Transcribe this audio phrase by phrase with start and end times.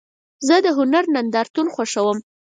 [0.47, 2.17] زه د هنر نندارتون خوښوم.